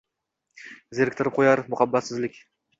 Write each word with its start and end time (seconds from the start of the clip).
Zeriktirib 1.01 1.37
qo’yar 1.37 1.65
muhabbatsizlik. 1.77 2.45